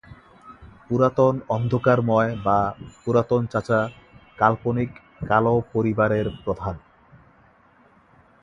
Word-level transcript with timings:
"পুরাতন 0.85 1.33
অন্ধকারময়" 1.49 2.31
বা 2.45 2.59
"পুরাতন 3.01 3.41
চাচা" 3.47 3.79
কাল্পনিক 4.39 4.91
কালো 5.27 5.55
পরিবারের 5.73 6.27
প্রধান। 6.43 6.75